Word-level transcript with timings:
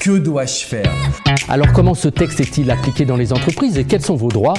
Que 0.00 0.16
dois-je 0.16 0.64
faire 0.64 0.90
Alors 1.50 1.70
comment 1.74 1.94
ce 1.94 2.08
texte 2.08 2.40
est-il 2.40 2.70
appliqué 2.70 3.04
dans 3.04 3.18
les 3.18 3.34
entreprises 3.34 3.76
et 3.76 3.84
quels 3.84 4.00
sont 4.00 4.16
vos 4.16 4.28
droits 4.28 4.54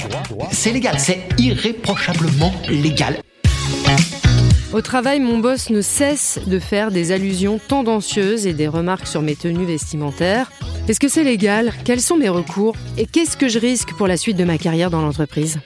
C'est 0.52 0.70
légal, 0.70 1.00
c'est 1.00 1.20
irréprochablement 1.36 2.52
légal. 2.68 3.20
Au 4.72 4.80
travail, 4.80 5.18
mon 5.18 5.40
boss 5.40 5.70
ne 5.70 5.80
cesse 5.80 6.38
de 6.46 6.60
faire 6.60 6.92
des 6.92 7.10
allusions 7.10 7.58
tendancieuses 7.58 8.46
et 8.46 8.52
des 8.52 8.68
remarques 8.68 9.08
sur 9.08 9.20
mes 9.20 9.34
tenues 9.34 9.66
vestimentaires. 9.66 10.52
Est-ce 10.86 11.00
que 11.00 11.08
c'est 11.08 11.24
légal? 11.24 11.72
Quels 11.84 12.00
sont 12.00 12.16
mes 12.16 12.28
recours? 12.28 12.76
Et 12.96 13.06
qu'est-ce 13.06 13.36
que 13.36 13.48
je 13.48 13.58
risque 13.58 13.94
pour 13.94 14.06
la 14.06 14.16
suite 14.16 14.36
de 14.36 14.44
ma 14.44 14.58
carrière 14.58 14.90
dans 14.90 15.02
l'entreprise? 15.02 15.58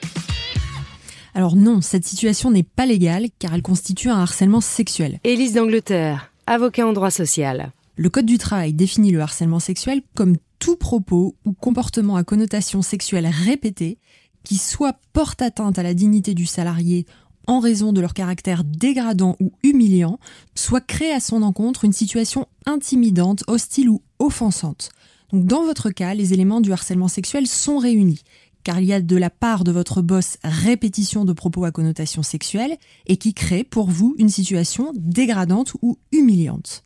Alors 1.35 1.55
non, 1.55 1.81
cette 1.81 2.03
situation 2.03 2.49
n'est 2.49 2.63
pas 2.63 2.87
légale 2.87 3.27
car 3.37 3.53
elle 3.53 3.61
constitue 3.61 4.09
un 4.09 4.21
harcèlement 4.21 4.59
sexuel. 4.59 5.19
Élise 5.23 5.53
d'Angleterre, 5.53 6.31
avocat 6.47 6.87
en 6.87 6.93
droit 6.93 7.11
social. 7.11 7.71
Le 7.99 8.11
Code 8.11 8.27
du 8.27 8.37
travail 8.37 8.73
définit 8.73 9.09
le 9.09 9.21
harcèlement 9.21 9.59
sexuel 9.59 10.03
comme 10.13 10.37
tout 10.59 10.75
propos 10.75 11.35
ou 11.45 11.53
comportement 11.53 12.15
à 12.15 12.23
connotation 12.23 12.83
sexuelle 12.83 13.25
répétée 13.25 13.97
qui 14.43 14.59
soit 14.59 14.99
porte 15.13 15.41
atteinte 15.41 15.79
à 15.79 15.83
la 15.83 15.95
dignité 15.95 16.35
du 16.35 16.45
salarié 16.45 17.07
en 17.47 17.59
raison 17.59 17.93
de 17.93 17.99
leur 17.99 18.13
caractère 18.13 18.63
dégradant 18.63 19.35
ou 19.39 19.51
humiliant, 19.63 20.19
soit 20.53 20.85
crée 20.85 21.11
à 21.11 21.19
son 21.19 21.41
encontre 21.41 21.85
une 21.85 21.93
situation 21.93 22.45
intimidante, 22.67 23.43
hostile 23.47 23.89
ou 23.89 24.03
offensante. 24.19 24.89
Donc 25.33 25.47
dans 25.47 25.63
votre 25.63 25.89
cas, 25.89 26.13
les 26.13 26.33
éléments 26.33 26.61
du 26.61 26.71
harcèlement 26.71 27.07
sexuel 27.07 27.47
sont 27.47 27.79
réunis, 27.79 28.21
car 28.63 28.79
il 28.79 28.85
y 28.85 28.93
a 28.93 29.01
de 29.01 29.15
la 29.15 29.31
part 29.31 29.63
de 29.63 29.71
votre 29.71 30.03
boss 30.03 30.37
répétition 30.43 31.25
de 31.25 31.33
propos 31.33 31.65
à 31.65 31.71
connotation 31.71 32.21
sexuelle 32.21 32.77
et 33.07 33.17
qui 33.17 33.33
crée 33.33 33.63
pour 33.63 33.89
vous 33.89 34.13
une 34.19 34.29
situation 34.29 34.91
dégradante 34.93 35.73
ou 35.81 35.97
humiliante. 36.11 36.83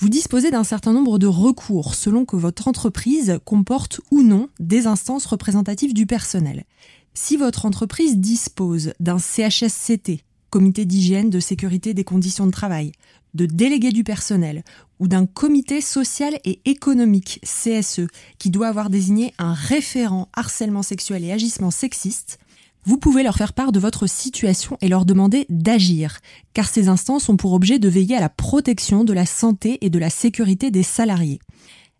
Vous 0.00 0.08
disposez 0.08 0.50
d'un 0.50 0.64
certain 0.64 0.94
nombre 0.94 1.18
de 1.18 1.26
recours 1.26 1.94
selon 1.94 2.24
que 2.24 2.34
votre 2.34 2.68
entreprise 2.68 3.38
comporte 3.44 4.00
ou 4.10 4.22
non 4.22 4.48
des 4.58 4.86
instances 4.86 5.26
représentatives 5.26 5.92
du 5.92 6.06
personnel. 6.06 6.64
Si 7.12 7.36
votre 7.36 7.66
entreprise 7.66 8.16
dispose 8.16 8.94
d'un 8.98 9.18
CHSCT, 9.18 10.24
comité 10.48 10.86
d'hygiène, 10.86 11.28
de 11.28 11.38
sécurité 11.38 11.92
des 11.92 12.04
conditions 12.04 12.46
de 12.46 12.50
travail, 12.50 12.92
de 13.34 13.44
délégué 13.44 13.90
du 13.90 14.02
personnel 14.02 14.64
ou 15.00 15.06
d'un 15.06 15.26
comité 15.26 15.82
social 15.82 16.40
et 16.46 16.62
économique 16.64 17.38
CSE 17.42 18.06
qui 18.38 18.48
doit 18.48 18.68
avoir 18.68 18.88
désigné 18.88 19.34
un 19.36 19.52
référent 19.52 20.30
harcèlement 20.32 20.82
sexuel 20.82 21.24
et 21.24 21.32
agissement 21.32 21.70
sexiste, 21.70 22.38
vous 22.84 22.96
pouvez 22.96 23.22
leur 23.22 23.36
faire 23.36 23.52
part 23.52 23.72
de 23.72 23.80
votre 23.80 24.06
situation 24.06 24.76
et 24.80 24.88
leur 24.88 25.04
demander 25.04 25.46
d'agir, 25.48 26.18
car 26.54 26.68
ces 26.68 26.88
instances 26.88 27.28
ont 27.28 27.36
pour 27.36 27.52
objet 27.52 27.78
de 27.78 27.88
veiller 27.88 28.16
à 28.16 28.20
la 28.20 28.28
protection 28.28 29.04
de 29.04 29.12
la 29.12 29.26
santé 29.26 29.78
et 29.82 29.90
de 29.90 29.98
la 29.98 30.10
sécurité 30.10 30.70
des 30.70 30.82
salariés. 30.82 31.40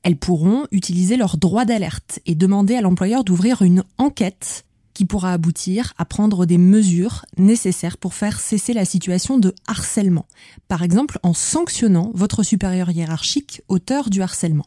Elles 0.02 0.16
pourront 0.16 0.66
utiliser 0.70 1.16
leur 1.16 1.36
droit 1.36 1.64
d'alerte 1.64 2.20
et 2.24 2.34
demander 2.34 2.74
à 2.74 2.80
l'employeur 2.80 3.24
d'ouvrir 3.24 3.62
une 3.62 3.84
enquête 3.98 4.64
qui 4.94 5.04
pourra 5.04 5.32
aboutir 5.32 5.94
à 5.98 6.04
prendre 6.04 6.46
des 6.46 6.58
mesures 6.58 7.24
nécessaires 7.38 7.96
pour 7.96 8.14
faire 8.14 8.40
cesser 8.40 8.72
la 8.72 8.84
situation 8.84 9.38
de 9.38 9.54
harcèlement, 9.66 10.26
par 10.68 10.82
exemple 10.82 11.18
en 11.22 11.32
sanctionnant 11.32 12.10
votre 12.14 12.42
supérieur 12.42 12.90
hiérarchique 12.90 13.62
auteur 13.68 14.10
du 14.10 14.22
harcèlement. 14.22 14.66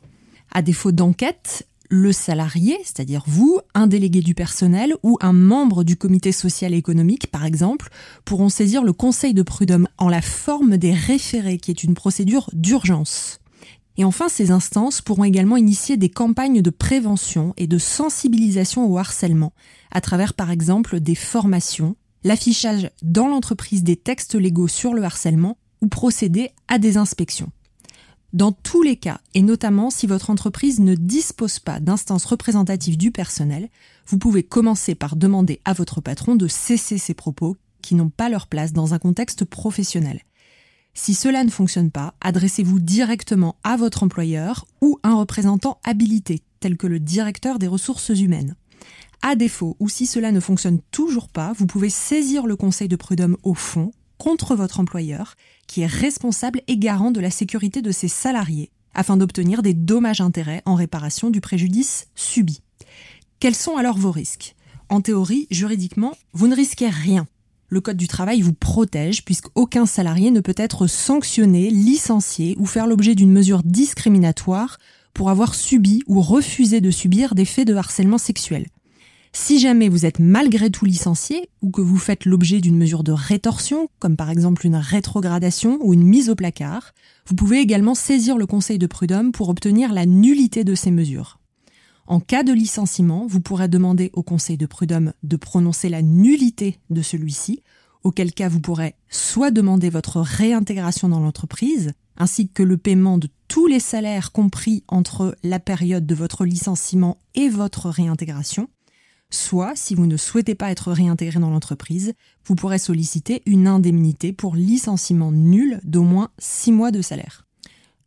À 0.52 0.62
défaut 0.62 0.92
d'enquête, 0.92 1.68
le 1.94 2.12
salarié, 2.12 2.76
c'est-à-dire 2.84 3.24
vous, 3.28 3.59
un 3.76 3.86
délégué 3.86 4.22
du 4.22 4.34
personnel 4.34 4.96
ou 5.04 5.20
un 5.22 5.31
membre 5.31 5.84
du 5.84 5.96
comité 5.96 6.31
social 6.31 6.74
et 6.74 6.78
économique, 6.78 7.28
par 7.28 7.46
exemple, 7.46 7.90
pourront 8.26 8.50
saisir 8.50 8.84
le 8.84 8.94
conseil 8.94 9.36
de 9.36 9.44
prud'homme 9.44 9.88
en 10.00 10.09
la 10.09 10.24
forme 10.24 10.78
des 10.78 10.92
référés, 10.92 11.59
qui 11.59 11.70
est 11.70 11.84
une 11.84 11.94
procédure 11.94 12.50
d'urgence. 12.52 13.40
Et 13.98 14.04
enfin, 14.04 14.28
ces 14.28 14.50
instances 14.50 15.04
pourront 15.04 15.24
également 15.24 15.56
initier 15.56 15.96
des 15.96 16.09
campagnes 16.09 16.64
de 16.64 16.70
prévention 16.72 17.54
et 17.58 17.68
de 17.68 17.78
sensibilisation 17.78 18.92
au 18.92 18.98
harcèlement, 18.98 19.54
à 19.92 20.02
travers 20.02 20.34
par 20.34 20.50
exemple 20.50 21.00
des 21.00 21.14
formations, 21.14 21.96
l'affichage 22.24 22.90
dans 23.04 23.28
l'entreprise 23.28 23.84
des 23.84 23.98
textes 23.98 24.34
légaux 24.34 24.68
sur 24.68 24.96
le 24.96 25.04
harcèlement 25.04 25.60
ou 25.81 25.90
procéder 25.90 26.50
à 26.68 26.80
des 26.80 26.98
inspections. 26.98 27.52
Dans 28.34 28.52
tous 28.52 28.82
les 28.82 28.96
cas, 28.96 29.22
et 29.36 29.44
notamment 29.44 29.92
si 29.92 30.08
votre 30.08 30.32
entreprise 30.32 30.80
ne 30.80 30.96
dispose 30.96 31.60
pas 31.60 31.80
d'instances 31.80 32.26
représentatives 32.26 32.98
du 32.98 33.12
personnel, 33.12 33.70
vous 34.08 34.18
pouvez 34.18 34.42
commencer 34.42 34.96
par 34.96 35.16
demander 35.16 35.62
à 35.66 35.74
votre 35.74 36.02
patron 36.02 36.36
de 36.36 36.48
cesser 36.48 36.98
ces 36.98 37.14
propos 37.14 37.58
qui 37.84 37.94
n'ont 37.94 38.10
pas 38.10 38.30
leur 38.30 38.48
place 38.48 38.74
dans 38.74 38.96
un 38.96 39.00
contexte 39.00 39.46
professionnel. 39.46 40.22
Si 40.96 41.14
cela 41.14 41.44
ne 41.44 41.52
fonctionne 41.52 41.92
pas, 41.92 42.16
adressez-vous 42.22 42.80
directement 42.80 43.56
à 43.64 43.78
votre 43.78 44.02
employeur 44.02 44.66
ou 44.82 45.00
un 45.04 45.14
représentant 45.14 45.80
habilité, 45.84 46.42
tel 46.60 46.76
que 46.76 46.88
le 46.88 47.00
directeur 47.00 47.60
des 47.60 47.68
ressources 47.68 48.10
humaines. 48.10 48.56
À 49.22 49.36
défaut, 49.36 49.78
ou 49.80 49.90
si 49.90 50.08
cela 50.08 50.32
ne 50.32 50.40
fonctionne 50.40 50.82
toujours 50.90 51.30
pas, 51.30 51.54
vous 51.54 51.68
pouvez 51.68 51.90
saisir 51.90 52.48
le 52.48 52.56
conseil 52.56 52.88
de 52.88 52.96
prud'homme 52.96 53.38
au 53.44 53.54
fond 53.54 53.92
contre 54.18 54.56
votre 54.56 54.80
employeur, 54.80 55.36
qui 55.68 55.81
est 55.81 55.88
responsable 55.88 56.62
et 56.68 56.78
garant 56.78 57.12
de 57.12 57.19
la 57.19 57.31
sécurité 57.31 57.81
de 57.81 57.91
ses 57.91 58.07
salariés, 58.07 58.72
afin 58.94 59.18
d'obtenir 59.18 59.62
des 59.62 59.74
dommages-intérêts 59.74 60.62
en 60.66 60.75
réparation 60.75 61.29
du 61.29 61.41
préjudice 61.41 62.07
subi. 62.16 62.62
Quels 63.40 63.56
sont 63.56 63.78
alors 63.78 63.97
vos 63.97 64.12
risques? 64.12 64.56
En 64.90 65.01
théorie, 65.01 65.47
juridiquement, 65.50 66.16
vous 66.34 66.47
ne 66.47 66.56
risquez 66.56 66.90
rien. 66.90 67.28
Le 67.68 67.81
Code 67.81 67.97
du 67.97 68.07
travail 68.07 68.41
vous 68.41 68.53
protège 68.53 69.25
puisqu'aucun 69.25 69.85
salarié 69.85 70.29
ne 70.29 70.41
peut 70.41 70.53
être 70.57 70.85
sanctionné, 70.85 71.69
licencié 71.72 72.56
ou 72.59 72.68
faire 72.68 72.85
l'objet 72.85 73.16
d'une 73.16 73.31
mesure 73.31 73.63
discriminatoire 73.63 74.78
pour 75.13 75.30
avoir 75.30 75.56
subi 75.56 76.03
ou 76.06 76.22
refusé 76.22 76.81
de 76.81 76.91
subir 76.91 77.34
des 77.34 77.45
faits 77.45 77.68
de 77.68 77.75
harcèlement 77.75 78.19
sexuel. 78.19 78.68
Si 79.36 79.60
jamais 79.60 79.90
vous 79.90 80.06
êtes 80.06 80.20
malgré 80.20 80.70
tout 80.70 80.86
licencié 80.86 81.50
ou 81.64 81.72
que 81.72 81.82
vous 81.82 81.98
faites 81.98 82.26
l'objet 82.26 82.62
d'une 82.62 82.78
mesure 82.78 83.04
de 83.04 83.12
rétorsion, 83.12 83.90
comme 83.98 84.16
par 84.16 84.30
exemple 84.30 84.66
une 84.66 84.76
rétrogradation 84.76 85.80
ou 85.82 85.96
une 85.96 86.04
mise 86.04 86.30
au 86.30 86.36
placard, 86.36 86.94
vous 87.26 87.34
pouvez 87.34 87.60
également 87.60 87.96
saisir 87.96 88.38
le 88.38 88.46
Conseil 88.46 88.78
de 88.78 88.86
prud'homme 88.86 89.32
pour 89.32 89.50
obtenir 89.50 89.92
la 89.92 90.06
nullité 90.06 90.64
de 90.64 90.76
ces 90.76 90.92
mesures. 90.92 91.40
En 92.06 92.20
cas 92.20 92.44
de 92.44 92.54
licenciement, 92.54 93.26
vous 93.26 93.42
pourrez 93.42 93.68
demander 93.68 94.12
au 94.14 94.22
Conseil 94.22 94.56
de 94.56 94.68
prud'homme 94.68 95.14
de 95.24 95.36
prononcer 95.36 95.90
la 95.90 96.04
nullité 96.04 96.78
de 96.92 97.02
celui-ci, 97.02 97.64
auquel 98.04 98.34
cas 98.34 98.50
vous 98.50 98.60
pourrez 98.60 98.94
soit 99.10 99.50
demander 99.52 99.90
votre 99.90 100.22
réintégration 100.22 101.10
dans 101.10 101.20
l'entreprise, 101.20 101.94
ainsi 102.18 102.50
que 102.50 102.62
le 102.62 102.78
paiement 102.78 103.18
de 103.18 103.30
tous 103.48 103.66
les 103.66 103.80
salaires 103.80 104.32
compris 104.32 104.84
entre 104.88 105.36
la 105.42 105.60
période 105.60 106.06
de 106.06 106.14
votre 106.14 106.46
licenciement 106.46 107.18
et 107.34 107.50
votre 107.50 107.90
réintégration, 107.90 108.68
Soit, 109.34 109.74
si 109.76 109.96
vous 109.96 110.06
ne 110.06 110.16
souhaitez 110.16 110.54
pas 110.54 110.70
être 110.70 110.92
réintégré 110.92 111.40
dans 111.40 111.50
l'entreprise, 111.50 112.14
vous 112.46 112.54
pourrez 112.54 112.78
solliciter 112.78 113.42
une 113.48 113.68
indemnité 113.68 114.32
pour 114.32 114.56
licenciement 114.56 115.32
nul 115.32 115.80
d'au 115.84 116.04
moins 116.04 116.30
6 116.38 116.72
mois 116.72 116.92
de 116.92 117.02
salaire. 117.02 117.48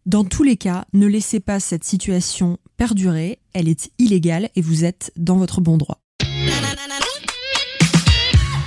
Dans 0.07 0.23
tous 0.23 0.45
les 0.45 0.57
cas, 0.57 0.85
ne 0.93 1.09
laissez 1.09 1.41
pas 1.41 1.59
cette 1.59 1.83
situation 1.83 2.59
perdurer, 2.77 3.41
elle 3.55 3.69
est 3.69 3.91
illégale 3.99 4.51
et 4.55 4.63
vous 4.63 4.85
êtes 4.85 5.11
dans 5.17 5.37
votre 5.37 5.61
bon 5.61 5.77
droit. 5.77 5.99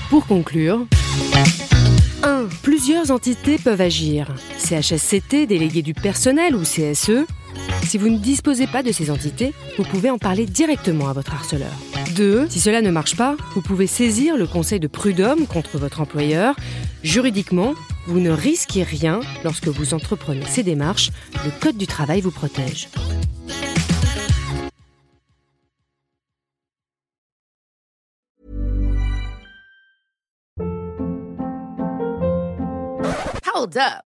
Pour 0.10 0.28
conclure, 0.28 0.86
1. 2.24 2.50
Plusieurs 2.62 3.12
entités 3.12 3.57
peuvent 3.57 3.80
agir. 3.80 4.36
CHSCT, 4.57 5.48
délégué 5.48 5.81
du 5.81 5.94
personnel 5.94 6.57
ou 6.57 6.63
CSE. 6.63 7.25
Si 7.83 7.98
vous 7.98 8.10
ne 8.10 8.18
disposez 8.18 8.68
pas 8.68 8.83
de 8.83 8.92
ces 8.92 9.10
entités, 9.12 9.54
vous 9.78 9.86
pouvez 9.86 10.10
en 10.10 10.18
parler 10.18 10.45
directement 10.45 11.07
à 11.07 11.13
votre 11.13 11.33
harceleur. 11.33 11.72
2. 12.13 12.47
Si 12.50 12.59
cela 12.59 12.81
ne 12.81 12.91
marche 12.91 13.15
pas, 13.15 13.35
vous 13.53 13.61
pouvez 13.61 13.88
saisir 13.88 14.38
le 14.38 14.47
conseil 14.47 14.79
de 14.79 14.88
prud'homme 14.88 15.47
contre 15.47 15.77
votre 15.77 16.01
employeur. 16.01 16.56
Juridiquement, 17.03 17.75
vous 18.07 18.19
ne 18.19 18.31
risquez 18.31 18.83
rien 18.83 19.19
lorsque 19.44 19.67
vous 19.67 19.94
entreprenez 19.94 20.45
ces 20.45 20.63
démarches. 20.63 21.11
Le 21.45 21.51
Code 21.59 21.77
du 21.77 21.88
travail 21.88 22.21
vous 22.21 22.31
protège. 22.31 22.89
Hold 33.56 33.77
up. 33.77 34.08